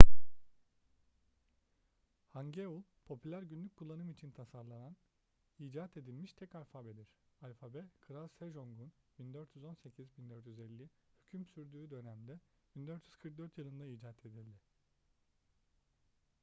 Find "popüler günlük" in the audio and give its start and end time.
3.05-3.75